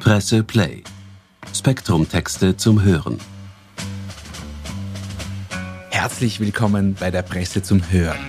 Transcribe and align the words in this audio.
Presse 0.00 0.44
Play. 0.44 0.84
Spektrum-Texte 1.52 2.56
zum 2.56 2.82
Hören. 2.82 3.18
Herzlich 5.90 6.38
willkommen 6.38 6.94
bei 6.98 7.10
der 7.10 7.22
Presse 7.22 7.62
zum 7.62 7.90
Hören. 7.90 8.20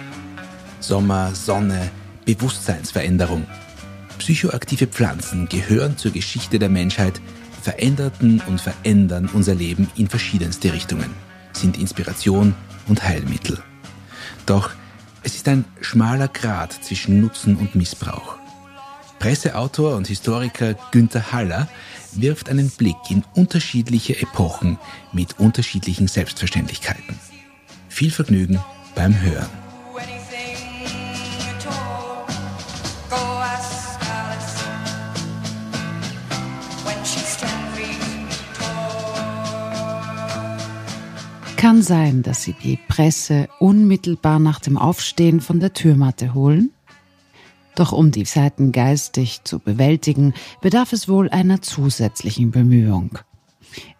Sommer, 0.79 1.35
Sonne, 1.35 1.91
Bewusstseinsveränderung. 2.25 3.45
Psychoaktive 4.17 4.87
Pflanzen 4.87 5.47
gehören 5.47 5.95
zur 5.95 6.11
Geschichte 6.11 6.57
der 6.57 6.69
Menschheit, 6.69 7.21
veränderten 7.61 8.41
und 8.47 8.59
verändern 8.59 9.29
unser 9.31 9.53
Leben 9.53 9.89
in 9.95 10.09
verschiedenste 10.09 10.73
Richtungen, 10.73 11.13
sind 11.53 11.77
Inspiration 11.77 12.55
und 12.87 13.03
Heilmittel. 13.03 13.61
Doch 14.47 14.71
es 15.21 15.35
ist 15.35 15.47
ein 15.47 15.65
schmaler 15.81 16.29
Grat 16.29 16.73
zwischen 16.73 17.21
Nutzen 17.21 17.55
und 17.57 17.75
Missbrauch. 17.75 18.39
Presseautor 19.19 19.95
und 19.95 20.07
Historiker 20.07 20.75
Günther 20.91 21.33
Haller 21.33 21.67
wirft 22.13 22.49
einen 22.49 22.69
Blick 22.69 22.95
in 23.09 23.23
unterschiedliche 23.35 24.19
Epochen 24.21 24.79
mit 25.11 25.39
unterschiedlichen 25.39 26.07
Selbstverständlichkeiten. 26.07 27.19
Viel 27.89 28.11
Vergnügen 28.11 28.59
beim 28.95 29.19
Hören. 29.21 29.49
Kann 41.57 41.81
sein, 41.81 42.23
dass 42.23 42.43
Sie 42.43 42.55
die 42.63 42.79
Presse 42.87 43.49
unmittelbar 43.59 44.39
nach 44.39 44.61
dem 44.61 44.77
Aufstehen 44.77 45.41
von 45.41 45.59
der 45.59 45.73
Türmatte 45.73 46.33
holen? 46.33 46.71
Doch 47.79 47.93
um 47.93 48.11
die 48.11 48.25
Seiten 48.25 48.73
geistig 48.73 49.45
zu 49.45 49.57
bewältigen, 49.59 50.33
bedarf 50.59 50.91
es 50.91 51.07
wohl 51.07 51.29
einer 51.29 51.61
zusätzlichen 51.61 52.51
Bemühung. 52.51 53.19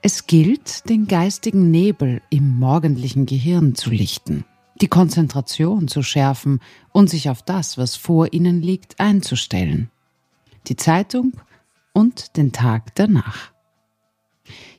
Es 0.02 0.28
gilt, 0.28 0.90
den 0.90 1.08
geistigen 1.08 1.72
Nebel 1.72 2.22
im 2.30 2.60
morgendlichen 2.60 3.26
Gehirn 3.26 3.76
zu 3.76 3.90
lichten, 3.90 4.44
die 4.82 4.90
Konzentration 4.90 5.88
zu 5.88 6.04
schärfen 6.04 6.60
und 6.92 7.10
sich 7.10 7.30
auf 7.30 7.42
das, 7.42 7.78
was 7.78 7.96
vor 7.96 8.34
ihnen 8.34 8.62
liegt, 8.62 9.00
einzustellen. 9.00 9.90
Die 10.68 10.76
Zeitung 10.76 11.32
und 11.94 12.36
den 12.36 12.52
Tag 12.52 12.94
danach. 12.96 13.54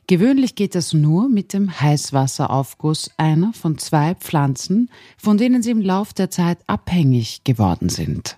Gewöhnlich 0.05 0.53
geht 0.53 0.75
das 0.75 0.93
nur 0.93 1.27
mit 1.27 1.53
dem 1.53 1.81
Heißwasseraufguss 1.81 3.09
einer 3.17 3.51
von 3.53 3.79
zwei 3.79 4.13
Pflanzen, 4.13 4.91
von 5.17 5.39
denen 5.39 5.63
sie 5.63 5.71
im 5.71 5.81
Lauf 5.81 6.13
der 6.13 6.29
Zeit 6.29 6.59
abhängig 6.67 7.43
geworden 7.43 7.89
sind. 7.89 8.37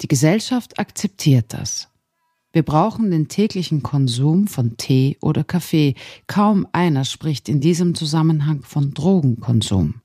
Die 0.00 0.08
Gesellschaft 0.08 0.78
akzeptiert 0.78 1.52
das. 1.52 1.88
Wir 2.52 2.62
brauchen 2.62 3.10
den 3.10 3.28
täglichen 3.28 3.82
Konsum 3.82 4.46
von 4.46 4.76
Tee 4.76 5.18
oder 5.20 5.44
Kaffee. 5.44 5.94
Kaum 6.26 6.66
einer 6.72 7.04
spricht 7.04 7.48
in 7.48 7.60
diesem 7.60 7.94
Zusammenhang 7.94 8.62
von 8.62 8.94
Drogenkonsum. 8.94 10.00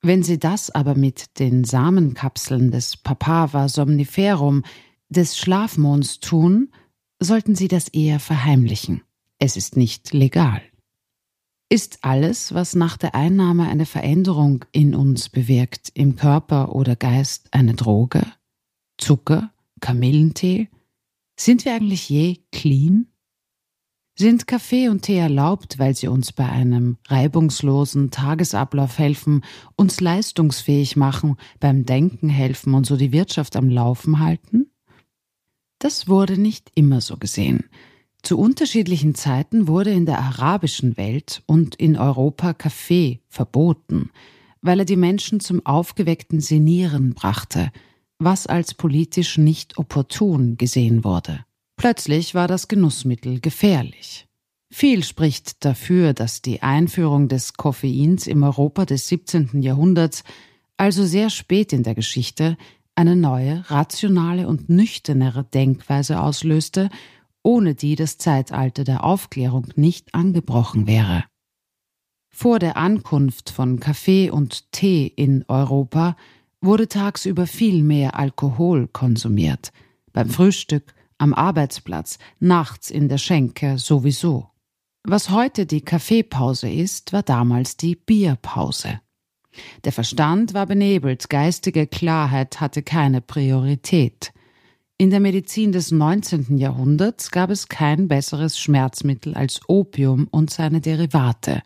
Wenn 0.00 0.22
Sie 0.22 0.38
das 0.38 0.70
aber 0.70 0.94
mit 0.96 1.38
den 1.38 1.64
Samenkapseln 1.64 2.70
des 2.70 2.96
Papava 2.96 3.68
somniferum, 3.68 4.64
des 5.08 5.36
Schlafmonds 5.36 6.20
tun, 6.20 6.72
sollten 7.20 7.54
Sie 7.54 7.68
das 7.68 7.88
eher 7.88 8.18
verheimlichen. 8.18 9.02
Es 9.38 9.56
ist 9.56 9.76
nicht 9.76 10.12
legal. 10.12 10.62
Ist 11.68 11.98
alles, 12.02 12.52
was 12.52 12.74
nach 12.74 12.96
der 12.96 13.14
Einnahme 13.14 13.68
eine 13.68 13.86
Veränderung 13.86 14.64
in 14.72 14.94
uns 14.94 15.28
bewirkt, 15.28 15.90
im 15.94 16.16
Körper 16.16 16.74
oder 16.74 16.96
Geist, 16.96 17.48
eine 17.52 17.74
Droge? 17.74 18.26
Zucker? 19.02 19.50
Kamillentee? 19.80 20.68
Sind 21.36 21.64
wir 21.64 21.74
eigentlich 21.74 22.08
je 22.08 22.36
clean? 22.52 23.08
Sind 24.16 24.46
Kaffee 24.46 24.88
und 24.88 25.02
Tee 25.02 25.16
erlaubt, 25.16 25.80
weil 25.80 25.96
sie 25.96 26.06
uns 26.06 26.30
bei 26.30 26.48
einem 26.48 26.98
reibungslosen 27.08 28.12
Tagesablauf 28.12 28.98
helfen, 28.98 29.42
uns 29.74 30.00
leistungsfähig 30.00 30.94
machen, 30.94 31.36
beim 31.58 31.84
Denken 31.84 32.28
helfen 32.28 32.74
und 32.74 32.86
so 32.86 32.96
die 32.96 33.10
Wirtschaft 33.10 33.56
am 33.56 33.68
Laufen 33.68 34.20
halten? 34.20 34.70
Das 35.80 36.06
wurde 36.06 36.38
nicht 36.38 36.70
immer 36.76 37.00
so 37.00 37.16
gesehen. 37.16 37.64
Zu 38.22 38.38
unterschiedlichen 38.38 39.16
Zeiten 39.16 39.66
wurde 39.66 39.90
in 39.90 40.06
der 40.06 40.20
arabischen 40.20 40.96
Welt 40.96 41.42
und 41.46 41.74
in 41.74 41.96
Europa 41.96 42.54
Kaffee 42.54 43.20
verboten, 43.26 44.10
weil 44.60 44.78
er 44.78 44.84
die 44.84 44.94
Menschen 44.94 45.40
zum 45.40 45.66
aufgeweckten 45.66 46.38
Senieren 46.38 47.14
brachte, 47.14 47.72
was 48.24 48.46
als 48.46 48.74
politisch 48.74 49.38
nicht 49.38 49.78
opportun 49.78 50.56
gesehen 50.56 51.04
wurde. 51.04 51.44
Plötzlich 51.76 52.34
war 52.34 52.48
das 52.48 52.68
Genussmittel 52.68 53.40
gefährlich. 53.40 54.26
Viel 54.70 55.04
spricht 55.04 55.64
dafür, 55.64 56.14
dass 56.14 56.42
die 56.42 56.62
Einführung 56.62 57.28
des 57.28 57.54
Koffeins 57.54 58.26
im 58.26 58.42
Europa 58.42 58.86
des 58.86 59.08
17. 59.08 59.62
Jahrhunderts, 59.62 60.24
also 60.76 61.04
sehr 61.04 61.30
spät 61.30 61.72
in 61.72 61.82
der 61.82 61.94
Geschichte, 61.94 62.56
eine 62.94 63.16
neue, 63.16 63.68
rationale 63.70 64.48
und 64.48 64.68
nüchternere 64.68 65.44
Denkweise 65.44 66.20
auslöste 66.20 66.88
ohne 67.42 67.74
die 67.74 67.96
das 67.96 68.18
Zeitalter 68.18 68.84
der 68.84 69.04
Aufklärung 69.04 69.68
nicht 69.74 70.14
angebrochen 70.14 70.86
wäre. 70.86 71.24
Vor 72.30 72.58
der 72.58 72.76
Ankunft 72.76 73.50
von 73.50 73.78
Kaffee 73.80 74.30
und 74.30 74.72
Tee 74.72 75.06
in 75.06 75.44
Europa 75.48 76.16
wurde 76.62 76.88
tagsüber 76.88 77.46
viel 77.46 77.82
mehr 77.82 78.18
Alkohol 78.18 78.88
konsumiert, 78.88 79.72
beim 80.12 80.30
Frühstück, 80.30 80.94
am 81.18 81.34
Arbeitsplatz, 81.34 82.18
nachts 82.40 82.90
in 82.90 83.08
der 83.08 83.18
Schenke 83.18 83.78
sowieso. 83.78 84.48
Was 85.04 85.30
heute 85.30 85.66
die 85.66 85.80
Kaffeepause 85.80 86.70
ist, 86.70 87.12
war 87.12 87.22
damals 87.22 87.76
die 87.76 87.96
Bierpause. 87.96 89.00
Der 89.84 89.92
Verstand 89.92 90.54
war 90.54 90.66
benebelt, 90.66 91.28
geistige 91.28 91.86
Klarheit 91.86 92.60
hatte 92.60 92.82
keine 92.82 93.20
Priorität. 93.20 94.32
In 94.98 95.10
der 95.10 95.20
Medizin 95.20 95.72
des 95.72 95.90
19. 95.90 96.58
Jahrhunderts 96.58 97.32
gab 97.32 97.50
es 97.50 97.68
kein 97.68 98.06
besseres 98.06 98.58
Schmerzmittel 98.58 99.34
als 99.34 99.60
Opium 99.66 100.28
und 100.30 100.50
seine 100.50 100.80
Derivate. 100.80 101.62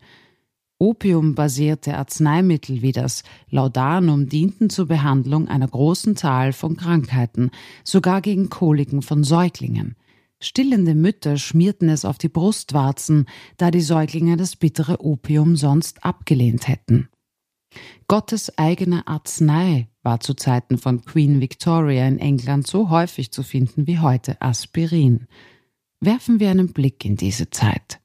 Opiumbasierte 0.79 1.97
Arzneimittel 1.97 2.81
wie 2.81 2.91
das 2.91 3.23
Laudanum 3.49 4.29
dienten 4.29 4.69
zur 4.69 4.87
Behandlung 4.87 5.47
einer 5.47 5.67
großen 5.67 6.15
Zahl 6.15 6.53
von 6.53 6.77
Krankheiten, 6.77 7.49
sogar 7.83 8.21
gegen 8.21 8.49
Koliken 8.49 9.01
von 9.01 9.23
Säuglingen. 9.23 9.95
Stillende 10.39 10.93
Mütter 10.93 11.37
schmierten 11.37 11.89
es 11.89 12.05
auf 12.05 12.19
die 12.19 12.29
Brustwarzen, 12.29 13.25
da 13.57 13.71
die 13.71 13.81
Säuglinge 13.81 14.37
das 14.37 14.55
bittere 14.55 15.03
Opium 15.03 15.55
sonst 15.55 16.05
abgelehnt 16.05 16.67
hätten. 16.67 17.09
Gottes 18.07 18.57
eigene 18.57 19.07
Arznei 19.07 19.89
war 20.03 20.19
zu 20.19 20.35
Zeiten 20.35 20.77
von 20.77 21.03
Queen 21.03 21.41
Victoria 21.41 22.07
in 22.07 22.19
England 22.19 22.67
so 22.67 22.89
häufig 22.89 23.31
zu 23.31 23.43
finden 23.43 23.87
wie 23.87 23.99
heute 23.99 24.41
Aspirin. 24.41 25.27
Werfen 25.99 26.39
wir 26.39 26.51
einen 26.51 26.71
Blick 26.71 27.03
in 27.03 27.17
diese 27.17 27.49
Zeit. 27.49 27.99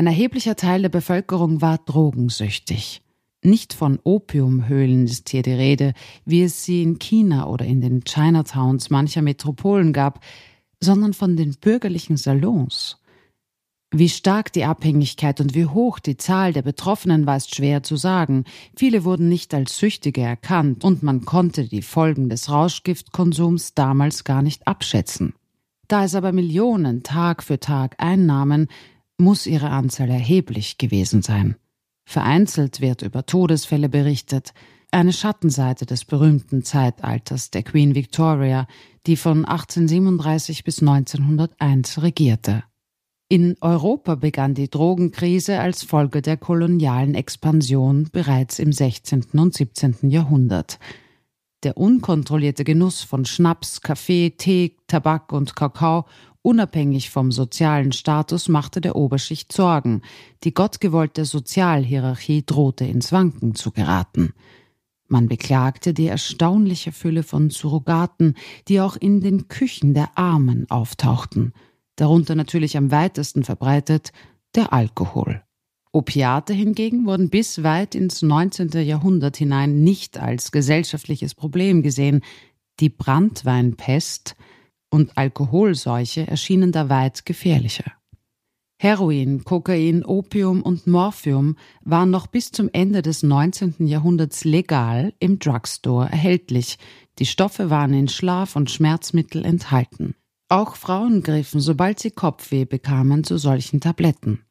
Ein 0.00 0.06
erheblicher 0.06 0.56
Teil 0.56 0.80
der 0.80 0.88
Bevölkerung 0.88 1.60
war 1.60 1.76
drogensüchtig. 1.76 3.02
Nicht 3.44 3.74
von 3.74 3.98
Opiumhöhlen 4.02 5.04
ist 5.04 5.28
hier 5.28 5.42
die 5.42 5.52
Rede, 5.52 5.92
wie 6.24 6.42
es 6.42 6.64
sie 6.64 6.82
in 6.82 6.98
China 6.98 7.46
oder 7.48 7.66
in 7.66 7.82
den 7.82 8.02
Chinatowns 8.06 8.88
mancher 8.88 9.20
Metropolen 9.20 9.92
gab, 9.92 10.24
sondern 10.80 11.12
von 11.12 11.36
den 11.36 11.54
bürgerlichen 11.60 12.16
Salons. 12.16 12.96
Wie 13.90 14.08
stark 14.08 14.54
die 14.54 14.64
Abhängigkeit 14.64 15.38
und 15.38 15.54
wie 15.54 15.66
hoch 15.66 15.98
die 15.98 16.16
Zahl 16.16 16.54
der 16.54 16.62
Betroffenen 16.62 17.26
war, 17.26 17.36
ist 17.36 17.54
schwer 17.54 17.82
zu 17.82 17.96
sagen. 17.96 18.44
Viele 18.74 19.04
wurden 19.04 19.28
nicht 19.28 19.52
als 19.52 19.76
Süchtige 19.76 20.22
erkannt 20.22 20.82
und 20.82 21.02
man 21.02 21.26
konnte 21.26 21.68
die 21.68 21.82
Folgen 21.82 22.30
des 22.30 22.50
Rauschgiftkonsums 22.50 23.74
damals 23.74 24.24
gar 24.24 24.40
nicht 24.40 24.66
abschätzen. 24.66 25.34
Da 25.88 26.04
es 26.04 26.14
aber 26.14 26.32
Millionen 26.32 27.02
Tag 27.02 27.42
für 27.42 27.60
Tag 27.60 27.96
einnahmen, 27.98 28.68
muss 29.20 29.46
ihre 29.46 29.70
Anzahl 29.70 30.10
erheblich 30.10 30.78
gewesen 30.78 31.22
sein. 31.22 31.56
Vereinzelt 32.04 32.80
wird 32.80 33.02
über 33.02 33.24
Todesfälle 33.26 33.88
berichtet, 33.88 34.52
eine 34.90 35.12
Schattenseite 35.12 35.86
des 35.86 36.04
berühmten 36.04 36.64
Zeitalters 36.64 37.50
der 37.50 37.62
Queen 37.62 37.94
Victoria, 37.94 38.66
die 39.06 39.16
von 39.16 39.44
1837 39.44 40.64
bis 40.64 40.80
1901 40.80 42.02
regierte. 42.02 42.64
In 43.28 43.54
Europa 43.60 44.16
begann 44.16 44.54
die 44.54 44.68
Drogenkrise 44.68 45.60
als 45.60 45.84
Folge 45.84 46.20
der 46.20 46.36
kolonialen 46.36 47.14
Expansion 47.14 48.08
bereits 48.10 48.58
im 48.58 48.72
16. 48.72 49.26
und 49.34 49.54
17. 49.54 50.10
Jahrhundert. 50.10 50.80
Der 51.62 51.76
unkontrollierte 51.76 52.64
Genuss 52.64 53.02
von 53.02 53.24
Schnaps, 53.24 53.80
Kaffee, 53.80 54.30
Tee, 54.30 54.76
Tabak 54.86 55.32
und 55.32 55.56
Kakao, 55.56 56.06
unabhängig 56.42 57.10
vom 57.10 57.32
sozialen 57.32 57.92
Status, 57.92 58.48
machte 58.48 58.80
der 58.80 58.96
Oberschicht 58.96 59.52
Sorgen. 59.52 60.02
Die 60.44 60.54
gottgewollte 60.54 61.24
Sozialhierarchie 61.24 62.44
drohte 62.46 62.84
ins 62.84 63.12
Wanken 63.12 63.54
zu 63.54 63.72
geraten. 63.72 64.32
Man 65.06 65.28
beklagte 65.28 65.92
die 65.92 66.06
erstaunliche 66.06 66.92
Fülle 66.92 67.22
von 67.22 67.50
Surrogaten, 67.50 68.36
die 68.68 68.80
auch 68.80 68.96
in 68.96 69.20
den 69.20 69.48
Küchen 69.48 69.94
der 69.94 70.16
Armen 70.16 70.70
auftauchten– 70.70 71.52
darunter 72.00 72.34
natürlich 72.34 72.76
am 72.76 72.90
weitesten 72.90 73.44
verbreitet 73.44 74.12
der 74.54 74.72
Alkohol. 74.72 75.42
Opiate 75.92 76.52
hingegen 76.52 77.04
wurden 77.04 77.30
bis 77.30 77.64
weit 77.64 77.94
ins 77.94 78.22
19. 78.22 78.70
Jahrhundert 78.84 79.36
hinein 79.36 79.82
nicht 79.82 80.18
als 80.18 80.52
gesellschaftliches 80.52 81.34
Problem 81.34 81.82
gesehen. 81.82 82.22
Die 82.78 82.90
Brandweinpest 82.90 84.36
und 84.90 85.18
Alkoholseuche 85.18 86.26
erschienen 86.28 86.70
da 86.70 86.88
weit 86.88 87.26
gefährlicher. 87.26 87.92
Heroin, 88.78 89.44
Kokain, 89.44 90.04
Opium 90.04 90.62
und 90.62 90.86
Morphium 90.86 91.56
waren 91.82 92.10
noch 92.10 92.28
bis 92.28 92.50
zum 92.50 92.70
Ende 92.72 93.02
des 93.02 93.22
19. 93.22 93.86
Jahrhunderts 93.86 94.44
legal 94.44 95.12
im 95.18 95.38
Drugstore 95.38 96.08
erhältlich. 96.08 96.78
Die 97.18 97.26
Stoffe 97.26 97.68
waren 97.68 97.92
in 97.92 98.08
Schlaf- 98.08 98.56
und 98.56 98.70
Schmerzmittel 98.70 99.44
enthalten. 99.44 100.14
Auch 100.48 100.76
Frauen 100.76 101.22
griffen, 101.22 101.60
sobald 101.60 101.98
sie 101.98 102.10
Kopfweh 102.10 102.64
bekamen, 102.64 103.22
zu 103.22 103.36
solchen 103.36 103.80
Tabletten. 103.80 104.44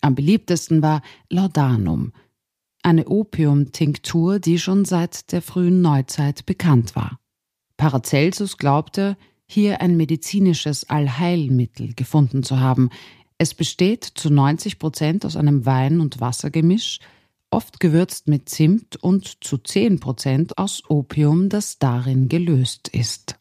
Am 0.00 0.14
beliebtesten 0.14 0.82
war 0.82 1.02
Laudanum, 1.28 2.12
eine 2.82 3.08
Opiumtinktur, 3.08 4.38
die 4.38 4.58
schon 4.58 4.84
seit 4.84 5.32
der 5.32 5.42
frühen 5.42 5.82
Neuzeit 5.82 6.46
bekannt 6.46 6.94
war. 6.94 7.18
Paracelsus 7.76 8.56
glaubte, 8.56 9.16
hier 9.46 9.80
ein 9.80 9.96
medizinisches 9.96 10.88
Allheilmittel 10.88 11.94
gefunden 11.94 12.42
zu 12.42 12.60
haben. 12.60 12.90
Es 13.38 13.54
besteht 13.54 14.04
zu 14.04 14.30
90 14.30 14.78
Prozent 14.78 15.24
aus 15.24 15.36
einem 15.36 15.64
Wein- 15.64 16.00
und 16.00 16.20
Wassergemisch, 16.20 16.98
oft 17.50 17.80
gewürzt 17.80 18.28
mit 18.28 18.48
Zimt 18.48 18.96
und 18.96 19.42
zu 19.44 19.58
10 19.58 20.00
Prozent 20.00 20.58
aus 20.58 20.82
Opium, 20.88 21.48
das 21.48 21.78
darin 21.78 22.28
gelöst 22.28 22.88
ist. 22.88 23.37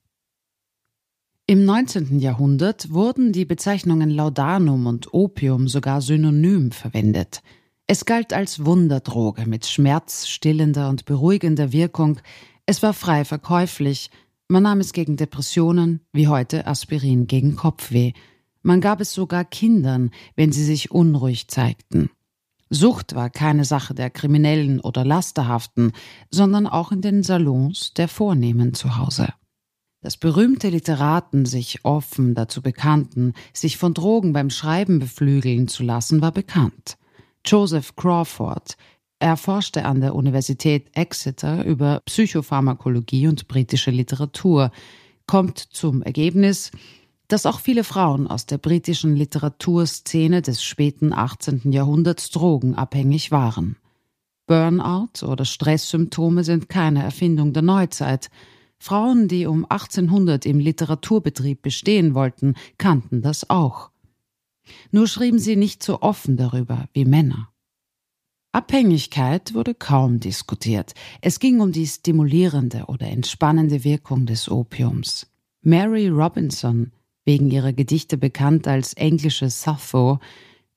Im 1.50 1.64
19. 1.64 2.20
Jahrhundert 2.20 2.92
wurden 2.92 3.32
die 3.32 3.46
Bezeichnungen 3.46 4.10
Laudanum 4.10 4.86
und 4.86 5.14
Opium 5.14 5.70
sogar 5.70 6.02
synonym 6.02 6.74
verwendet. 6.74 7.42
Es 7.86 8.04
galt 8.04 8.34
als 8.34 8.66
Wunderdroge 8.66 9.46
mit 9.46 9.66
schmerzstillender 9.66 10.90
und 10.90 11.06
beruhigender 11.06 11.72
Wirkung. 11.72 12.20
Es 12.66 12.84
war 12.84 12.92
frei 12.92 13.24
verkäuflich. 13.24 14.10
Man 14.50 14.64
nahm 14.64 14.82
es 14.82 14.92
gegen 14.92 15.16
Depressionen, 15.16 16.02
wie 16.12 16.28
heute 16.28 16.68
Aspirin 16.68 17.28
gegen 17.28 17.56
Kopfweh. 17.56 18.12
Man 18.62 18.82
gab 18.82 19.00
es 19.00 19.14
sogar 19.14 19.46
Kindern, 19.46 20.12
wenn 20.36 20.52
sie 20.52 20.66
sich 20.66 20.92
unruhig 20.92 21.48
zeigten. 21.48 22.10
Sucht 22.70 23.16
war 23.16 23.30
keine 23.30 23.64
Sache 23.64 23.94
der 23.94 24.10
Kriminellen 24.10 24.82
oder 24.82 25.06
Lasterhaften, 25.06 25.94
sondern 26.30 26.68
auch 26.68 26.92
in 26.92 27.00
den 27.00 27.24
Salons 27.24 27.94
der 27.94 28.10
Vornehmen 28.10 28.74
zu 28.74 28.98
Hause. 28.98 29.30
Dass 30.08 30.16
berühmte 30.16 30.70
Literaten 30.70 31.46
sich 31.46 31.84
offen 31.84 32.34
dazu 32.34 32.62
bekannten, 32.62 33.34
sich 33.52 33.76
von 33.76 33.94
Drogen 33.94 34.32
beim 34.32 34.50
Schreiben 34.50 35.00
beflügeln 35.00 35.68
zu 35.68 35.84
lassen, 35.84 36.22
war 36.22 36.32
bekannt. 36.32 36.98
Joseph 37.46 37.94
Crawford 37.98 38.78
erforschte 39.20 39.84
an 39.84 40.00
der 40.00 40.16
Universität 40.16 40.88
Exeter 40.96 41.66
über 41.66 42.00
Psychopharmakologie 42.06 43.28
und 43.28 43.50
britische 43.50 43.92
Literatur, 43.92 44.72
kommt 45.26 45.60
zum 45.60 46.02
Ergebnis, 46.04 46.72
dass 47.28 47.46
auch 47.46 47.60
viele 47.60 47.84
Frauen 47.84 48.28
aus 48.28 48.46
der 48.46 48.60
britischen 48.60 49.14
Literaturszene 49.14 50.42
des 50.42 50.64
späten 50.64 51.12
18. 51.12 51.74
Jahrhunderts 51.74 52.30
drogenabhängig 52.30 53.32
waren. 53.32 53.76
Burnout 54.46 55.26
oder 55.26 55.44
Stresssymptome 55.44 56.46
sind 56.46 56.70
keine 56.70 57.04
Erfindung 57.04 57.52
der 57.52 57.64
Neuzeit. 57.64 58.30
Frauen, 58.80 59.28
die 59.28 59.46
um 59.46 59.66
1800 59.66 60.46
im 60.46 60.60
Literaturbetrieb 60.60 61.62
bestehen 61.62 62.14
wollten, 62.14 62.56
kannten 62.78 63.22
das 63.22 63.50
auch. 63.50 63.92
Nur 64.92 65.08
schrieben 65.08 65.40
sie 65.40 65.56
nicht 65.56 65.84
so 65.84 66.02
offen 66.02 66.38
darüber 66.38 66.88
wie 66.94 67.06
Männer. 67.06 67.50
Abhängigkeit 68.52 69.54
wurde 69.54 69.76
kaum 69.76 70.20
diskutiert. 70.20 70.94
Es 71.22 71.40
ging 71.40 71.60
um 71.60 71.72
die 71.72 71.86
stimulierende 71.86 72.86
oder 72.88 73.08
entspannende 73.08 73.84
Wirkung 73.84 74.26
des 74.26 74.50
Opiums. 74.50 75.28
Mary 75.62 76.08
Robinson, 76.08 76.92
wegen 77.26 77.52
ihrer 77.52 77.74
Gedichte 77.74 78.18
bekannt 78.18 78.68
als 78.68 78.94
englische 78.94 79.50
Sappho, 79.50 80.20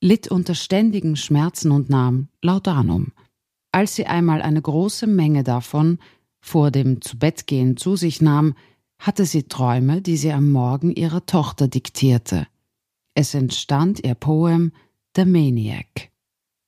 litt 0.01 0.29
unter 0.29 0.55
ständigen 0.55 1.17
Schmerzen 1.17 1.71
und 1.71 1.91
nahm 1.91 2.29
Laudanum. 2.43 3.13
Als 3.73 3.95
sie 3.95 4.07
einmal 4.07 4.43
eine 4.43 4.61
große 4.61 5.07
Menge 5.07 5.45
davon 5.45 5.99
vor 6.41 6.71
dem 6.71 7.01
Zubettgehen 7.01 7.77
zu 7.77 7.97
sich 7.97 8.21
nahm, 8.21 8.55
hatte 8.99 9.25
sie 9.25 9.45
Träume, 9.45 10.03
die 10.03 10.17
sie 10.17 10.33
am 10.33 10.51
Morgen 10.51 10.93
ihrer 10.93 11.25
Tochter 11.27 11.69
diktierte. 11.69 12.47
Es 13.15 13.35
entstand 13.35 14.05
ihr 14.05 14.15
Poem 14.15 14.73
The 15.17 15.25
Maniac. 15.25 16.11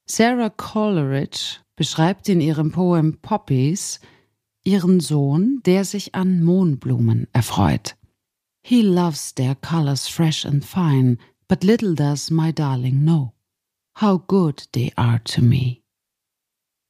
Sarah 0.07 0.51
Coleridge 0.51 1.61
beschreibt 1.77 2.29
in 2.29 2.41
ihrem 2.41 2.73
Poem 2.73 3.19
Poppies 3.21 4.01
ihren 4.65 5.01
Sohn, 5.01 5.61
der 5.65 5.85
sich 5.85 6.15
an 6.15 6.43
Mohnblumen 6.43 7.29
erfreut. 7.33 7.97
He 8.65 8.81
loves 8.81 9.35
their 9.35 9.55
colors 9.57 10.07
fresh 10.09 10.47
and 10.47 10.65
fine, 10.65 11.19
but 11.49 11.65
little 11.65 11.95
does 11.95 12.31
my 12.31 12.53
darling 12.53 13.03
know 13.03 13.33
how 13.95 14.19
good 14.19 14.69
they 14.73 14.93
are 14.97 15.23
to 15.25 15.43
me. 15.43 15.82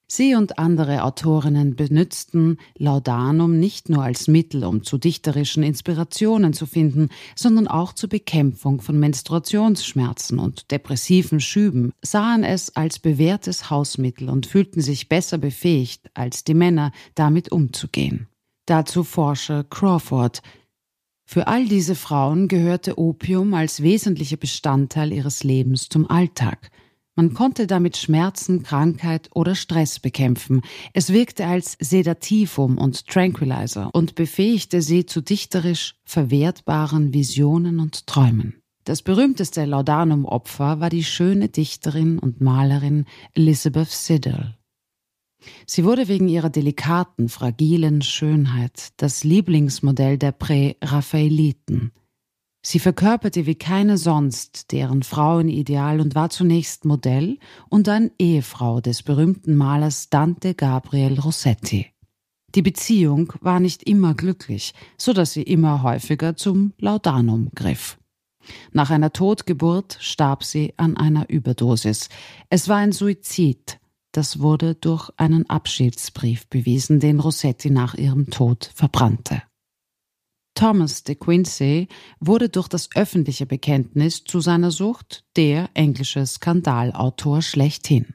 Sie 0.07 0.35
und 0.35 0.59
andere 0.59 1.03
Autorinnen 1.03 1.75
benützten 1.75 2.57
Laudanum 2.77 3.59
nicht 3.59 3.89
nur 3.89 4.03
als 4.03 4.27
Mittel, 4.27 4.63
um 4.63 4.83
zu 4.83 4.97
dichterischen 4.97 5.63
Inspirationen 5.63 6.53
zu 6.53 6.65
finden, 6.65 7.09
sondern 7.35 7.67
auch 7.67 7.93
zur 7.93 8.09
Bekämpfung 8.09 8.81
von 8.81 8.99
Menstruationsschmerzen 8.99 10.39
und 10.39 10.71
depressiven 10.71 11.39
Schüben, 11.39 11.93
sahen 12.01 12.43
es 12.43 12.75
als 12.75 12.99
bewährtes 12.99 13.69
Hausmittel 13.69 14.29
und 14.29 14.45
fühlten 14.45 14.81
sich 14.81 15.09
besser 15.09 15.37
befähigt 15.37 16.11
als 16.13 16.43
die 16.43 16.53
Männer, 16.53 16.91
damit 17.15 17.51
umzugehen. 17.51 18.27
Dazu 18.65 19.03
forsche 19.03 19.65
Crawford. 19.69 20.41
Für 21.25 21.47
all 21.47 21.65
diese 21.65 21.95
Frauen 21.95 22.47
gehörte 22.49 22.99
Opium 22.99 23.53
als 23.53 23.81
wesentlicher 23.81 24.37
Bestandteil 24.37 25.11
ihres 25.11 25.43
Lebens 25.43 25.87
zum 25.89 26.09
Alltag– 26.09 26.69
man 27.15 27.33
konnte 27.33 27.67
damit 27.67 27.97
Schmerzen, 27.97 28.63
Krankheit 28.63 29.29
oder 29.33 29.55
Stress 29.55 29.99
bekämpfen. 29.99 30.61
Es 30.93 31.13
wirkte 31.13 31.45
als 31.45 31.77
Sedativum 31.79 32.77
und 32.77 33.07
Tranquilizer 33.07 33.89
und 33.93 34.15
befähigte 34.15 34.81
sie 34.81 35.05
zu 35.05 35.21
dichterisch 35.21 35.95
verwertbaren 36.05 37.13
Visionen 37.13 37.79
und 37.79 38.07
Träumen. 38.07 38.61
Das 38.85 39.01
berühmteste 39.01 39.63
Laudanum-Opfer 39.63 40.79
war 40.79 40.89
die 40.89 41.03
schöne 41.03 41.49
Dichterin 41.49 42.19
und 42.19 42.41
Malerin 42.41 43.05
Elizabeth 43.33 43.89
Siddal. 43.89 44.57
Sie 45.65 45.83
wurde 45.83 46.07
wegen 46.07 46.27
ihrer 46.27 46.49
delikaten, 46.49 47.29
fragilen 47.29 48.01
Schönheit 48.01 48.89
das 48.97 49.23
Lieblingsmodell 49.23 50.17
der 50.17 50.31
Prä-Raphaeliten– 50.31 51.91
Sie 52.65 52.79
verkörperte 52.79 53.45
wie 53.45 53.55
keine 53.55 53.97
sonst 53.97 54.71
deren 54.71 55.03
Frauenideal 55.03 55.99
und 55.99 56.15
war 56.15 56.29
zunächst 56.29 56.85
Modell 56.85 57.37
und 57.69 57.87
dann 57.87 58.11
Ehefrau 58.17 58.79
des 58.79 59.03
berühmten 59.03 59.55
Malers 59.55 60.09
Dante 60.09 60.53
Gabriel 60.55 61.19
Rossetti. 61.19 61.87
Die 62.55 62.61
Beziehung 62.61 63.33
war 63.41 63.59
nicht 63.59 63.83
immer 63.83 64.13
glücklich, 64.13 64.73
so 64.97 65.11
dass 65.11 65.33
sie 65.33 65.43
immer 65.43 65.83
häufiger 65.83 66.37
zum 66.37 66.73
Laudanum 66.77 67.49
griff. 67.53 67.97
Nach 68.71 68.89
einer 68.91 69.11
Totgeburt 69.11 69.97
starb 69.99 70.43
sie 70.43 70.73
an 70.77 70.95
einer 70.95 71.29
Überdosis. 71.29 72.07
Es 72.49 72.69
war 72.69 72.77
ein 72.77 72.91
Suizid. 72.93 73.79
Das 74.11 74.39
wurde 74.39 74.75
durch 74.75 75.09
einen 75.17 75.49
Abschiedsbrief 75.49 76.47
bewiesen, 76.47 76.99
den 76.99 77.19
Rossetti 77.19 77.71
nach 77.71 77.95
ihrem 77.95 78.29
Tod 78.29 78.71
verbrannte. 78.73 79.41
Thomas 80.55 81.03
de 81.03 81.15
Quincey 81.15 81.87
wurde 82.19 82.49
durch 82.49 82.67
das 82.67 82.89
öffentliche 82.95 83.45
Bekenntnis 83.45 84.23
zu 84.23 84.39
seiner 84.39 84.71
Sucht 84.71 85.25
der 85.35 85.69
englische 85.73 86.25
Skandalautor 86.25 87.41
schlechthin. 87.41 88.13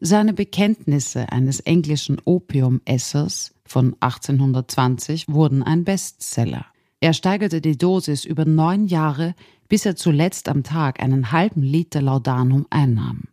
Seine 0.00 0.32
Bekenntnisse 0.32 1.30
eines 1.32 1.60
englischen 1.60 2.20
Opiumessers 2.24 3.54
von 3.64 3.96
1820 4.00 5.26
wurden 5.28 5.62
ein 5.62 5.84
Bestseller. 5.84 6.66
Er 7.00 7.12
steigerte 7.12 7.60
die 7.60 7.78
Dosis 7.78 8.24
über 8.24 8.44
neun 8.44 8.86
Jahre, 8.86 9.34
bis 9.68 9.86
er 9.86 9.96
zuletzt 9.96 10.48
am 10.48 10.64
Tag 10.64 11.00
einen 11.00 11.30
halben 11.30 11.62
Liter 11.62 12.02
Laudanum 12.02 12.66
einnahm. 12.70 13.24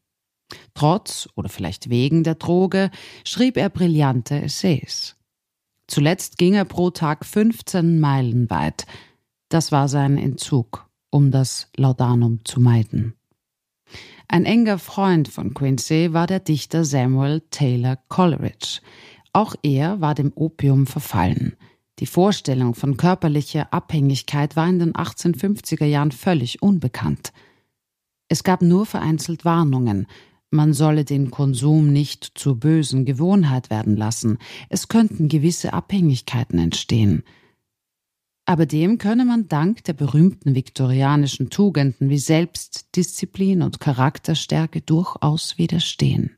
Trotz 0.74 1.28
oder 1.36 1.50
vielleicht 1.50 1.90
wegen 1.90 2.24
der 2.24 2.36
Droge 2.36 2.92
schrieb 3.24 3.58
er 3.58 3.70
brillante 3.70 4.40
Essays. 4.42 5.16
Zuletzt 5.88 6.38
ging 6.38 6.54
er 6.54 6.66
pro 6.66 6.90
Tag 6.90 7.26
15 7.26 8.00
Meilen 8.00 8.50
weit. 8.50 8.86
Das 9.50 9.72
war 9.72 9.88
sein 9.88 10.18
Entzug, 10.18 10.90
um 11.12 11.32
das 11.32 11.70
Laudanum 11.76 12.40
zu 12.44 12.60
meiden. 12.60 13.16
Ein 14.28 14.46
enger 14.46 14.80
Freund 14.80 15.28
von 15.28 15.54
Quincy 15.54 16.12
war 16.12 16.26
der 16.26 16.40
Dichter 16.40 16.84
Samuel 16.84 17.42
Taylor 17.52 17.98
Coleridge. 18.08 18.82
Auch 19.34 19.56
er 19.62 20.02
war 20.02 20.16
dem 20.16 20.32
Opium 20.36 20.88
verfallen. 20.88 21.56
Die 22.00 22.08
Vorstellung 22.08 22.74
von 22.74 22.98
körperlicher 22.98 23.72
Abhängigkeit 23.72 24.56
war 24.56 24.68
in 24.68 24.80
den 24.80 24.94
1850er 24.94 25.86
Jahren 25.86 26.12
völlig 26.12 26.62
unbekannt. 26.62 27.32
Es 28.28 28.44
gab 28.44 28.62
nur 28.62 28.86
vereinzelt 28.86 29.46
Warnungen, 29.46 30.08
man 30.52 30.74
solle 30.74 31.06
den 31.06 31.32
Konsum 31.32 31.92
nicht 31.92 32.32
zur 32.36 32.60
bösen 32.60 33.06
Gewohnheit 33.06 33.70
werden 33.70 33.96
lassen, 33.96 34.38
es 34.70 34.88
könnten 34.88 35.28
gewisse 35.28 35.74
Abhängigkeiten 35.74 36.60
entstehen. 36.60 37.24
Aber 38.46 38.66
dem 38.66 39.00
könne 39.00 39.26
man 39.26 39.48
dank 39.48 39.84
der 39.86 39.94
berühmten 39.94 40.54
viktorianischen 40.54 41.50
Tugenden 41.50 42.10
wie 42.10 42.20
Selbstdisziplin 42.20 43.64
und 43.64 43.80
Charakterstärke 43.80 44.82
durchaus 44.82 45.58
widerstehen. 45.58 46.38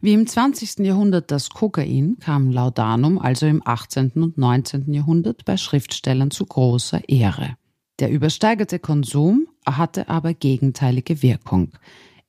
Wie 0.00 0.12
im 0.12 0.26
20. 0.26 0.80
Jahrhundert 0.80 1.30
das 1.30 1.50
Kokain 1.50 2.18
kam 2.18 2.50
Laudanum 2.50 3.18
also 3.18 3.46
im 3.46 3.62
18. 3.64 4.10
und 4.16 4.36
19. 4.36 4.92
Jahrhundert 4.92 5.44
bei 5.44 5.56
Schriftstellern 5.56 6.30
zu 6.30 6.44
großer 6.44 7.08
Ehre. 7.08 7.56
Der 8.00 8.10
übersteigerte 8.10 8.80
Konsum 8.80 9.46
hatte 9.64 10.08
aber 10.08 10.34
gegenteilige 10.34 11.22
Wirkung. 11.22 11.70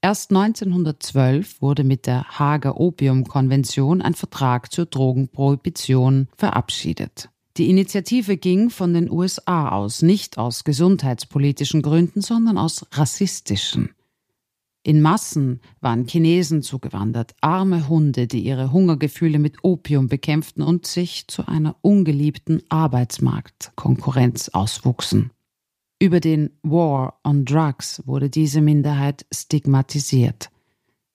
Erst 0.06 0.30
1912 0.30 1.64
wurde 1.64 1.84
mit 1.84 2.06
der 2.06 2.38
Hager 2.38 2.80
Opiumkonvention 2.80 4.04
ein 4.04 4.14
Vertrag 4.14 4.72
zur 4.72 4.86
Drogenprohibition 4.86 6.28
verabschiedet. 6.38 7.30
Die 7.58 7.72
Initiative 7.72 8.38
ging 8.38 8.70
von 8.70 8.94
den 8.94 9.10
USA 9.10 9.70
aus, 9.70 10.04
nicht 10.04 10.38
aus 10.38 10.64
gesundheitspolitischen 10.64 11.82
Gründen, 11.82 12.22
sondern 12.22 12.60
aus 12.60 12.86
rassistischen. 12.92 13.96
In 14.84 15.02
Massen 15.02 15.60
waren 15.82 16.08
Chinesen 16.08 16.62
zugewandert, 16.62 17.34
arme 17.42 17.90
Hunde, 17.90 18.28
die 18.28 18.46
ihre 18.46 18.72
Hungergefühle 18.72 19.40
mit 19.40 19.64
Opium 19.64 20.08
bekämpften 20.08 20.62
und 20.62 20.86
sich 20.86 21.28
zu 21.28 21.48
einer 21.48 21.78
ungeliebten 21.82 22.62
Arbeitsmarktkonkurrenz 22.70 24.50
auswuchsen. 24.50 25.32
Über 25.98 26.20
den 26.20 26.52
War 26.62 27.20
on 27.24 27.46
Drugs 27.46 28.04
wurde 28.06 28.30
diese 28.30 28.60
Minderheit 28.60 29.26
stigmatisiert. 29.34 30.50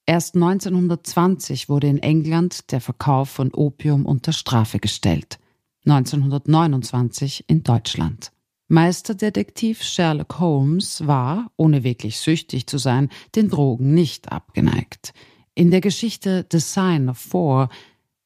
Erst 0.07 0.35
1920 0.35 1.69
wurde 1.69 1.87
in 1.87 1.99
England 1.99 2.71
der 2.71 2.81
Verkauf 2.81 3.29
von 3.29 3.53
Opium 3.53 4.07
unter 4.07 4.33
Strafe 4.33 4.79
gestellt, 4.79 5.39
1929 5.85 7.45
in 7.47 7.61
Deutschland. 7.61 8.31
Meisterdetektiv 8.67 9.83
Sherlock 9.83 10.39
Holmes 10.39 11.05
war, 11.05 11.51
ohne 11.57 11.83
wirklich 11.83 12.19
süchtig 12.19 12.65
zu 12.65 12.79
sein, 12.79 13.09
den 13.35 13.49
Drogen 13.49 13.93
nicht 13.93 14.31
abgeneigt. 14.31 15.13
In 15.53 15.69
der 15.69 15.81
Geschichte 15.81 16.47
The 16.51 16.59
Sign 16.59 17.09
of 17.09 17.17
Four 17.17 17.69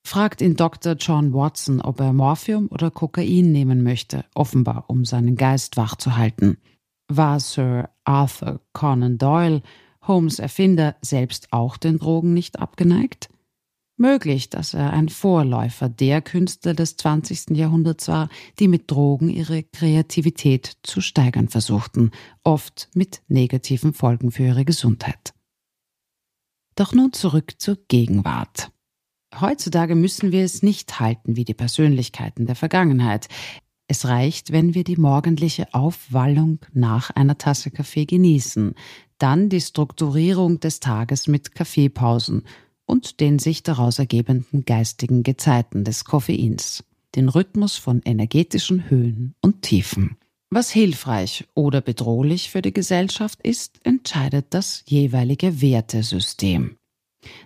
fragt 0.05 0.41
ihn 0.41 0.55
Dr. 0.55 0.93
John 0.93 1.33
Watson, 1.33 1.81
ob 1.81 1.99
er 1.99 2.13
Morphium 2.13 2.67
oder 2.69 2.91
Kokain 2.91 3.51
nehmen 3.51 3.81
möchte, 3.81 4.23
offenbar 4.35 4.85
um 4.87 5.03
seinen 5.03 5.35
Geist 5.35 5.77
wach 5.77 5.95
zu 5.95 6.15
halten. 6.15 6.57
War 7.07 7.39
Sir 7.39 7.89
Arthur 8.03 8.61
Conan 8.73 9.17
Doyle, 9.17 9.63
Holmes 10.03 10.37
Erfinder, 10.37 10.95
selbst 11.01 11.51
auch 11.51 11.77
den 11.77 11.97
Drogen 11.97 12.33
nicht 12.33 12.59
abgeneigt? 12.59 13.29
Möglich, 13.97 14.49
dass 14.49 14.73
er 14.73 14.91
ein 14.91 15.09
Vorläufer 15.09 15.89
der 15.89 16.21
Künstler 16.21 16.73
des 16.73 16.97
20. 16.97 17.51
Jahrhunderts 17.51 18.07
war, 18.07 18.29
die 18.59 18.67
mit 18.67 18.91
Drogen 18.91 19.29
ihre 19.29 19.63
Kreativität 19.63 20.77
zu 20.83 21.01
steigern 21.01 21.47
versuchten, 21.47 22.11
oft 22.43 22.89
mit 22.93 23.23
negativen 23.27 23.93
Folgen 23.93 24.31
für 24.31 24.43
ihre 24.43 24.65
Gesundheit. 24.65 25.33
Doch 26.75 26.93
nun 26.93 27.13
zurück 27.13 27.53
zur 27.57 27.77
Gegenwart. 27.87 28.69
Heutzutage 29.41 29.95
müssen 29.95 30.31
wir 30.31 30.43
es 30.43 30.63
nicht 30.63 30.99
halten 30.99 31.35
wie 31.35 31.45
die 31.45 31.53
Persönlichkeiten 31.53 32.45
der 32.45 32.55
Vergangenheit. 32.55 33.27
Es 33.87 34.05
reicht, 34.05 34.51
wenn 34.51 34.73
wir 34.73 34.83
die 34.83 34.97
morgendliche 34.97 35.73
Aufwallung 35.73 36.59
nach 36.73 37.11
einer 37.11 37.37
Tasse 37.37 37.69
Kaffee 37.69 38.05
genießen, 38.05 38.73
dann 39.17 39.49
die 39.49 39.61
Strukturierung 39.61 40.59
des 40.59 40.79
Tages 40.79 41.27
mit 41.27 41.53
Kaffeepausen 41.53 42.43
und 42.85 43.19
den 43.19 43.39
sich 43.39 43.63
daraus 43.63 43.99
ergebenden 43.99 44.65
geistigen 44.65 45.23
Gezeiten 45.23 45.83
des 45.83 46.05
Koffeins, 46.05 46.83
den 47.15 47.29
Rhythmus 47.29 47.77
von 47.77 48.01
energetischen 48.03 48.89
Höhen 48.89 49.35
und 49.41 49.61
Tiefen. 49.61 50.17
Was 50.49 50.69
hilfreich 50.69 51.45
oder 51.53 51.81
bedrohlich 51.81 52.49
für 52.49 52.61
die 52.61 52.73
Gesellschaft 52.73 53.41
ist, 53.41 53.79
entscheidet 53.83 54.47
das 54.51 54.83
jeweilige 54.87 55.61
Wertesystem. 55.61 56.77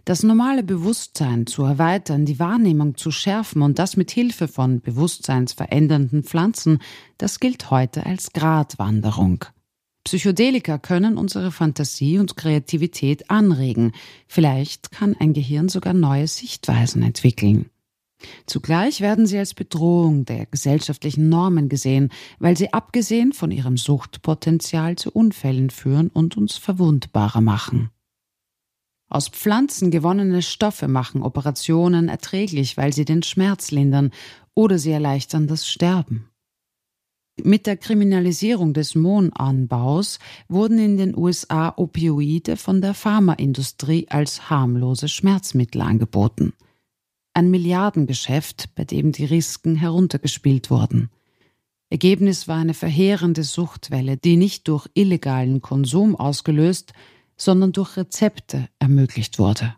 Das 0.05 0.23
normale 0.23 0.63
Bewusstsein 0.63 1.47
zu 1.47 1.63
erweitern, 1.63 2.25
die 2.25 2.39
Wahrnehmung 2.39 2.97
zu 2.97 3.11
schärfen 3.11 3.61
und 3.61 3.79
das 3.79 3.97
mit 3.97 4.11
Hilfe 4.11 4.47
von 4.47 4.81
bewusstseinsverändernden 4.81 6.23
Pflanzen, 6.23 6.79
das 7.17 7.39
gilt 7.39 7.71
heute 7.71 8.05
als 8.05 8.33
Gratwanderung. 8.33 9.45
Psychedelika 10.03 10.77
können 10.77 11.17
unsere 11.17 11.51
Fantasie 11.51 12.17
und 12.17 12.35
Kreativität 12.35 13.29
anregen. 13.29 13.91
Vielleicht 14.27 14.91
kann 14.91 15.15
ein 15.19 15.33
Gehirn 15.33 15.69
sogar 15.69 15.93
neue 15.93 16.27
Sichtweisen 16.27 17.03
entwickeln. 17.03 17.69
Zugleich 18.45 19.01
werden 19.01 19.27
sie 19.27 19.37
als 19.37 19.53
Bedrohung 19.53 20.25
der 20.25 20.45
gesellschaftlichen 20.45 21.29
Normen 21.29 21.69
gesehen, 21.69 22.09
weil 22.39 22.57
sie 22.57 22.73
abgesehen 22.73 23.33
von 23.33 23.51
ihrem 23.51 23.77
Suchtpotenzial 23.77 24.95
zu 24.95 25.11
Unfällen 25.11 25.69
führen 25.69 26.09
und 26.09 26.35
uns 26.35 26.57
verwundbarer 26.57 27.41
machen. 27.41 27.91
Aus 29.09 29.27
Pflanzen 29.27 29.89
gewonnene 29.89 30.43
Stoffe 30.43 30.87
machen 30.87 31.23
Operationen 31.23 32.09
erträglich, 32.09 32.77
weil 32.77 32.93
sie 32.93 33.05
den 33.05 33.23
Schmerz 33.23 33.71
lindern 33.71 34.11
oder 34.53 34.77
sie 34.77 34.91
erleichtern 34.91 35.47
das 35.47 35.67
Sterben. 35.67 36.29
Mit 37.43 37.65
der 37.65 37.77
Kriminalisierung 37.77 38.73
des 38.73 38.95
Mohnanbaus 38.95 40.19
wurden 40.47 40.77
in 40.77 40.97
den 40.97 41.17
USA 41.17 41.73
Opioide 41.75 42.57
von 42.57 42.81
der 42.81 42.93
Pharmaindustrie 42.93 44.07
als 44.09 44.49
harmlose 44.49 45.07
Schmerzmittel 45.07 45.81
angeboten. 45.81 46.53
Ein 47.33 47.49
Milliardengeschäft, 47.49 48.75
bei 48.75 48.83
dem 48.83 49.11
die 49.13 49.25
Risiken 49.25 49.75
heruntergespielt 49.75 50.69
wurden. 50.69 51.09
Ergebnis 51.89 52.47
war 52.47 52.57
eine 52.57 52.73
verheerende 52.73 53.43
Suchtwelle, 53.43 54.17
die 54.17 54.35
nicht 54.35 54.67
durch 54.67 54.87
illegalen 54.93 55.61
Konsum 55.61 56.15
ausgelöst, 56.15 56.93
sondern 57.39 57.71
durch 57.71 57.97
Rezepte 57.97 58.69
ermöglicht 58.79 59.39
wurde. 59.39 59.75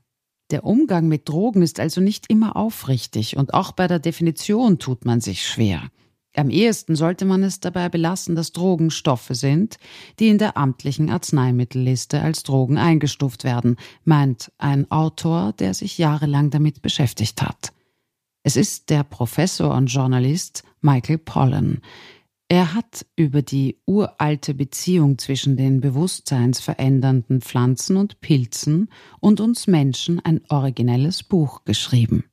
Der 0.51 0.65
Umgang 0.65 1.07
mit 1.07 1.29
Drogen 1.29 1.61
ist 1.61 1.79
also 1.79 2.01
nicht 2.01 2.29
immer 2.29 2.57
aufrichtig 2.57 3.37
und 3.37 3.53
auch 3.53 3.71
bei 3.71 3.87
der 3.87 3.99
Definition 3.99 4.79
tut 4.79 5.05
man 5.05 5.21
sich 5.21 5.47
schwer. 5.47 5.89
Am 6.35 6.49
ehesten 6.49 6.95
sollte 6.95 7.25
man 7.25 7.43
es 7.43 7.59
dabei 7.59 7.89
belassen, 7.89 8.35
dass 8.35 8.53
Drogen 8.53 8.89
Stoffe 8.89 9.35
sind, 9.35 9.77
die 10.19 10.29
in 10.29 10.37
der 10.37 10.55
amtlichen 10.55 11.09
Arzneimittelliste 11.09 12.21
als 12.21 12.43
Drogen 12.43 12.77
eingestuft 12.77 13.43
werden, 13.43 13.75
meint 14.05 14.51
ein 14.57 14.89
Autor, 14.91 15.53
der 15.53 15.73
sich 15.73 15.97
jahrelang 15.97 16.49
damit 16.49 16.81
beschäftigt 16.81 17.41
hat. 17.41 17.73
Es 18.43 18.55
ist 18.55 18.89
der 18.89 19.03
Professor 19.03 19.75
und 19.75 19.87
Journalist 19.87 20.63
Michael 20.79 21.17
Pollan. 21.17 21.81
Er 22.51 22.73
hat 22.73 23.05
über 23.15 23.41
die 23.41 23.77
uralte 23.85 24.53
Beziehung 24.53 25.17
zwischen 25.17 25.55
den 25.55 25.79
bewusstseinsverändernden 25.79 27.39
Pflanzen 27.39 27.95
und 27.95 28.19
Pilzen 28.19 28.89
und 29.21 29.39
uns 29.39 29.67
Menschen 29.67 30.19
ein 30.19 30.41
originelles 30.49 31.23
Buch 31.23 31.63
geschrieben. 31.63 32.25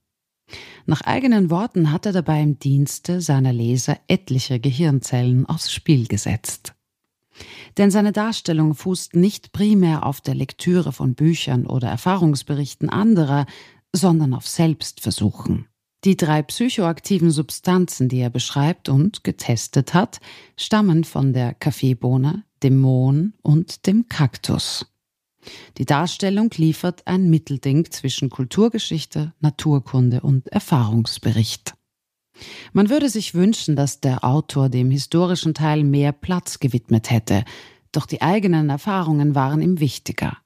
Nach 0.86 1.02
eigenen 1.02 1.50
Worten 1.50 1.92
hat 1.92 2.04
er 2.04 2.10
dabei 2.10 2.42
im 2.42 2.58
Dienste 2.58 3.20
seiner 3.20 3.52
Leser 3.52 3.96
etliche 4.08 4.58
Gehirnzellen 4.58 5.46
aufs 5.46 5.72
Spiel 5.72 6.08
gesetzt. 6.08 6.74
Denn 7.76 7.92
seine 7.92 8.10
Darstellung 8.10 8.74
fußt 8.74 9.14
nicht 9.14 9.52
primär 9.52 10.04
auf 10.04 10.20
der 10.20 10.34
Lektüre 10.34 10.90
von 10.90 11.14
Büchern 11.14 11.64
oder 11.64 11.90
Erfahrungsberichten 11.90 12.88
anderer, 12.88 13.46
sondern 13.92 14.34
auf 14.34 14.48
Selbstversuchen. 14.48 15.68
Die 16.04 16.16
drei 16.16 16.42
psychoaktiven 16.42 17.30
Substanzen, 17.32 18.08
die 18.08 18.18
er 18.20 18.30
beschreibt 18.30 18.88
und 18.88 19.24
getestet 19.24 19.94
hat, 19.94 20.20
stammen 20.56 21.02
von 21.02 21.32
der 21.32 21.54
Kaffeebohne, 21.54 22.44
dem 22.62 22.78
Mohn 22.78 23.34
und 23.42 23.86
dem 23.86 24.08
Kaktus. 24.08 24.86
Die 25.76 25.86
Darstellung 25.86 26.50
liefert 26.56 27.06
ein 27.06 27.30
Mittelding 27.30 27.90
zwischen 27.90 28.30
Kulturgeschichte, 28.30 29.32
Naturkunde 29.40 30.20
und 30.20 30.46
Erfahrungsbericht. 30.48 31.74
Man 32.72 32.90
würde 32.90 33.08
sich 33.08 33.34
wünschen, 33.34 33.74
dass 33.74 34.00
der 34.00 34.24
Autor 34.24 34.68
dem 34.68 34.90
historischen 34.90 35.54
Teil 35.54 35.82
mehr 35.82 36.12
Platz 36.12 36.60
gewidmet 36.60 37.10
hätte, 37.10 37.44
doch 37.90 38.06
die 38.06 38.22
eigenen 38.22 38.70
Erfahrungen 38.70 39.34
waren 39.34 39.60
ihm 39.62 39.80
wichtiger. 39.80 40.36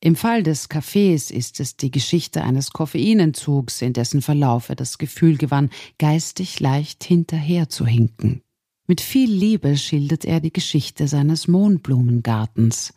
Im 0.00 0.14
Fall 0.14 0.44
des 0.44 0.68
Kaffees 0.68 1.32
ist 1.32 1.58
es 1.58 1.76
die 1.76 1.90
Geschichte 1.90 2.44
eines 2.44 2.70
Koffeinentzugs, 2.70 3.82
in 3.82 3.92
dessen 3.92 4.22
Verlauf 4.22 4.68
er 4.68 4.76
das 4.76 4.98
Gefühl 4.98 5.36
gewann, 5.36 5.70
geistig 5.98 6.60
leicht 6.60 7.02
hinterher 7.02 7.68
zu 7.68 7.84
hinken. 7.84 8.42
Mit 8.86 9.00
viel 9.00 9.30
Liebe 9.30 9.76
schildert 9.76 10.24
er 10.24 10.38
die 10.40 10.52
Geschichte 10.52 11.08
seines 11.08 11.48
Mohnblumengartens. 11.48 12.94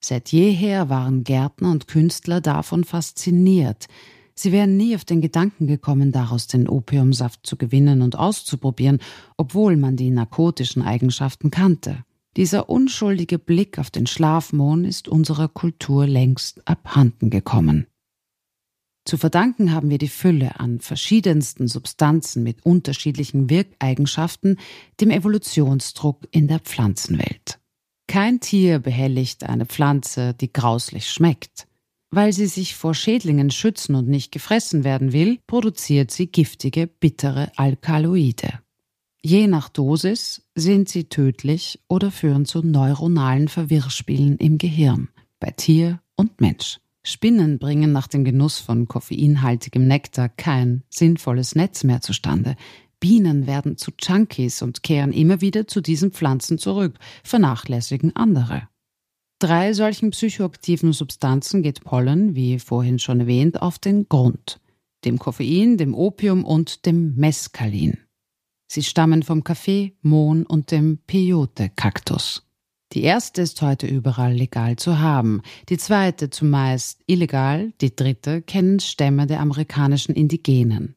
Seit 0.00 0.30
jeher 0.30 0.88
waren 0.88 1.24
Gärtner 1.24 1.72
und 1.72 1.88
Künstler 1.88 2.40
davon 2.40 2.84
fasziniert. 2.84 3.88
Sie 4.34 4.52
wären 4.52 4.76
nie 4.76 4.94
auf 4.94 5.04
den 5.04 5.20
Gedanken 5.20 5.66
gekommen, 5.66 6.12
daraus 6.12 6.46
den 6.46 6.68
Opiumsaft 6.68 7.44
zu 7.44 7.56
gewinnen 7.56 8.02
und 8.02 8.16
auszuprobieren, 8.16 9.00
obwohl 9.36 9.76
man 9.76 9.96
die 9.96 10.10
narkotischen 10.10 10.82
Eigenschaften 10.82 11.50
kannte. 11.50 12.04
Dieser 12.36 12.70
unschuldige 12.70 13.38
Blick 13.38 13.78
auf 13.78 13.90
den 13.90 14.06
Schlafmohn 14.06 14.84
ist 14.84 15.08
unserer 15.08 15.48
Kultur 15.48 16.06
längst 16.06 16.66
abhanden 16.66 17.30
gekommen. 17.30 17.86
Zu 19.04 19.16
verdanken 19.16 19.72
haben 19.72 19.90
wir 19.90 19.98
die 19.98 20.08
Fülle 20.08 20.60
an 20.60 20.80
verschiedensten 20.80 21.66
Substanzen 21.66 22.42
mit 22.42 22.64
unterschiedlichen 22.64 23.50
Wirkeigenschaften 23.50 24.58
dem 25.00 25.10
Evolutionsdruck 25.10 26.28
in 26.30 26.46
der 26.46 26.60
Pflanzenwelt. 26.60 27.58
Kein 28.06 28.40
Tier 28.40 28.78
behelligt 28.78 29.44
eine 29.44 29.66
Pflanze, 29.66 30.34
die 30.34 30.52
grauslich 30.52 31.08
schmeckt. 31.08 31.66
Weil 32.12 32.32
sie 32.32 32.46
sich 32.46 32.74
vor 32.74 32.94
Schädlingen 32.94 33.50
schützen 33.50 33.94
und 33.94 34.08
nicht 34.08 34.32
gefressen 34.32 34.82
werden 34.82 35.12
will, 35.12 35.38
produziert 35.46 36.10
sie 36.10 36.26
giftige, 36.26 36.88
bittere 36.88 37.52
Alkaloide. 37.56 38.60
Je 39.22 39.48
nach 39.48 39.68
Dosis 39.68 40.42
sind 40.54 40.88
sie 40.88 41.04
tödlich 41.04 41.78
oder 41.88 42.10
führen 42.10 42.46
zu 42.46 42.62
neuronalen 42.62 43.48
Verwirrspielen 43.48 44.38
im 44.38 44.56
Gehirn, 44.56 45.10
bei 45.38 45.50
Tier 45.50 46.00
und 46.16 46.40
Mensch. 46.40 46.80
Spinnen 47.02 47.58
bringen 47.58 47.92
nach 47.92 48.08
dem 48.08 48.24
Genuss 48.24 48.60
von 48.60 48.88
koffeinhaltigem 48.88 49.86
Nektar 49.86 50.30
kein 50.30 50.84
sinnvolles 50.88 51.54
Netz 51.54 51.84
mehr 51.84 52.00
zustande. 52.00 52.56
Bienen 52.98 53.46
werden 53.46 53.76
zu 53.76 53.90
Junkies 54.00 54.62
und 54.62 54.82
kehren 54.82 55.12
immer 55.12 55.42
wieder 55.42 55.66
zu 55.66 55.82
diesen 55.82 56.12
Pflanzen 56.12 56.56
zurück, 56.56 56.98
vernachlässigen 57.22 58.16
andere. 58.16 58.68
Drei 59.38 59.74
solchen 59.74 60.10
psychoaktiven 60.10 60.94
Substanzen 60.94 61.62
geht 61.62 61.84
Pollen, 61.84 62.34
wie 62.34 62.58
vorhin 62.58 62.98
schon 62.98 63.20
erwähnt, 63.20 63.60
auf 63.60 63.78
den 63.78 64.08
Grund. 64.08 64.60
Dem 65.04 65.18
Koffein, 65.18 65.76
dem 65.76 65.94
Opium 65.94 66.44
und 66.44 66.86
dem 66.86 67.16
Mescalin. 67.16 67.98
Sie 68.72 68.84
stammen 68.84 69.24
vom 69.24 69.42
Kaffee, 69.42 69.96
Mohn 70.00 70.46
und 70.46 70.70
dem 70.70 70.98
Peyote-Kaktus. 71.08 72.46
Die 72.92 73.02
erste 73.02 73.42
ist 73.42 73.60
heute 73.62 73.88
überall 73.88 74.32
legal 74.32 74.76
zu 74.76 75.00
haben, 75.00 75.42
die 75.68 75.76
zweite 75.76 76.30
zumeist 76.30 77.02
illegal, 77.06 77.72
die 77.80 77.96
dritte 77.96 78.42
kennen 78.42 78.78
Stämme 78.78 79.26
der 79.26 79.40
amerikanischen 79.40 80.14
Indigenen. 80.14 80.94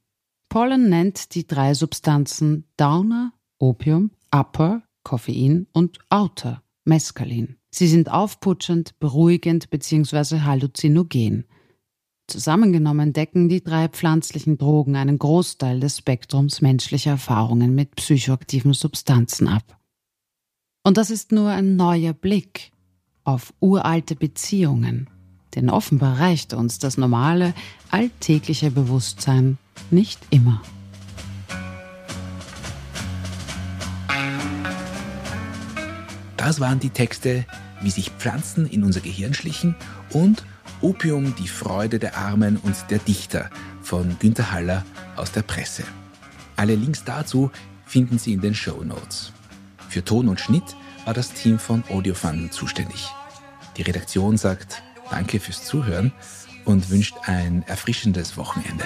Pollen 0.50 0.88
nennt 0.88 1.34
die 1.34 1.48
drei 1.48 1.74
Substanzen 1.74 2.65
Downer, 2.77 3.34
Opium, 3.58 4.12
Upper, 4.32 4.84
Koffein 5.01 5.65
und 5.74 5.98
Outer, 6.10 6.62
Mescalin. 6.86 7.58
Sie 7.72 7.88
sind 7.88 8.08
aufputschend, 8.08 9.00
beruhigend 9.00 9.72
bzw. 9.72 10.42
halluzinogen. 10.42 11.46
Zusammengenommen 12.27 13.12
decken 13.12 13.50
die 13.50 13.63
drei 13.63 13.89
pflanzlichen 13.89 14.58
Drogen 14.58 14.96
einen 14.96 15.20
Großteil 15.20 15.80
des 15.80 15.98
Spektrums 15.98 16.62
menschlicher 16.62 17.12
Erfahrungen 17.12 17.75
mit 17.75 17.96
psychoaktiven 17.96 18.74
Substanzen 18.74 19.48
ab. 19.48 19.77
Und 20.84 20.98
das 20.98 21.10
ist 21.10 21.32
nur 21.32 21.50
ein 21.50 21.75
neuer 21.75 22.13
Blick 22.13 22.72
auf 23.24 23.53
uralte 23.60 24.15
Beziehungen, 24.15 25.10
denn 25.56 25.70
offenbar 25.70 26.20
reicht 26.20 26.53
uns 26.53 26.80
das 26.80 26.98
normale, 26.98 27.53
alltägliche 27.92 28.72
Bewusstsein 28.72 29.58
nicht 29.92 30.20
immer. 30.30 30.62
Das 36.38 36.60
waren 36.60 36.80
die 36.80 36.89
Texte, 36.89 37.46
wie 37.82 37.89
sich 37.89 38.10
Pflanzen 38.10 38.65
in 38.65 38.84
unser 38.84 39.00
Gehirn 39.00 39.34
schlichen 39.34 39.75
und 40.12 40.44
Opium, 40.83 41.33
die 41.35 41.47
Freude 41.47 41.97
der 41.97 42.17
Armen 42.17 42.57
und 42.57 42.75
der 42.89 42.99
Dichter 42.99 43.49
von 43.81 44.17
Günter 44.19 44.51
Haller 44.51 44.85
aus 45.15 45.31
der 45.31 45.41
Presse. 45.41 45.83
Alle 46.57 46.75
Links 46.75 47.05
dazu 47.05 47.51
finden 47.85 48.19
Sie 48.19 48.33
in 48.33 48.41
den 48.41 48.53
Show 48.53 48.83
Notes. 48.83 49.31
Für 49.87 50.03
Ton 50.03 50.27
und 50.27 50.41
Schnitt 50.41 50.75
war 51.05 51.13
das 51.13 51.31
Team 51.31 51.57
von 51.57 51.85
Audiofundel 51.89 52.49
zuständig. 52.49 53.07
Die 53.77 53.83
Redaktion 53.83 54.37
sagt 54.37 54.83
Danke 55.09 55.39
fürs 55.39 55.63
Zuhören 55.63 56.11
und 56.65 56.89
wünscht 56.89 57.15
ein 57.24 57.63
erfrischendes 57.65 58.35
Wochenende. 58.35 58.85